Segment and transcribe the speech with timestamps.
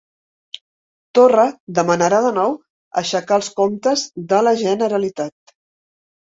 [1.17, 1.43] Torra
[1.79, 2.55] demanarà de nou
[3.03, 5.55] aixecar els comptes de la Generalitat